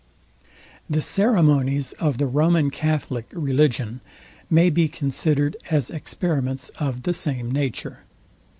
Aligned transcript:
The 0.89 1.03
ceremonies 1.03 1.91
of 1.99 2.17
the 2.17 2.25
Roman 2.25 2.71
Catholic 2.71 3.27
religion 3.31 4.01
may 4.49 4.71
be 4.71 4.87
considered 4.87 5.55
as 5.69 5.91
experiments 5.91 6.69
of 6.79 7.03
the 7.03 7.13
same 7.13 7.51
nature. 7.51 7.99